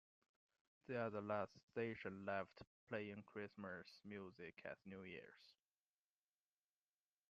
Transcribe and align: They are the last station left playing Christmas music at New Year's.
They 0.87 0.95
are 0.95 1.11
the 1.11 1.21
last 1.21 1.51
station 1.69 2.25
left 2.25 2.63
playing 2.89 3.21
Christmas 3.27 3.85
music 4.03 4.59
at 4.65 4.79
New 4.83 5.03
Year's. 5.03 5.53